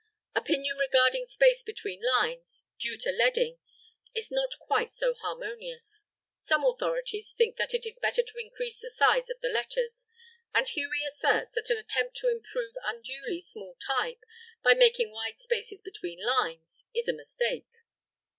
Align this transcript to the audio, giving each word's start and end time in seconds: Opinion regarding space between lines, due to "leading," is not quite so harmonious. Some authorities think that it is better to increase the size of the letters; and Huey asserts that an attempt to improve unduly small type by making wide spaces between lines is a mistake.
Opinion 0.33 0.77
regarding 0.79 1.27
space 1.27 1.61
between 1.61 2.01
lines, 2.01 2.63
due 2.79 2.97
to 3.01 3.11
"leading," 3.11 3.59
is 4.15 4.31
not 4.31 4.49
quite 4.59 4.91
so 4.91 5.13
harmonious. 5.13 6.05
Some 6.39 6.65
authorities 6.65 7.35
think 7.37 7.57
that 7.57 7.75
it 7.75 7.85
is 7.85 7.99
better 7.99 8.23
to 8.23 8.37
increase 8.39 8.79
the 8.79 8.89
size 8.89 9.29
of 9.29 9.39
the 9.41 9.49
letters; 9.49 10.07
and 10.55 10.67
Huey 10.67 11.05
asserts 11.07 11.51
that 11.51 11.69
an 11.69 11.77
attempt 11.77 12.15
to 12.15 12.29
improve 12.31 12.73
unduly 12.83 13.41
small 13.41 13.77
type 13.95 14.23
by 14.63 14.73
making 14.73 15.11
wide 15.11 15.37
spaces 15.37 15.83
between 15.83 16.25
lines 16.25 16.83
is 16.95 17.07
a 17.07 17.13
mistake. 17.13 17.69